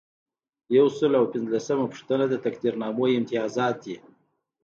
[0.77, 3.97] یو سل او پنځلسمه پوښتنه د تقدیرنامو امتیازات دي.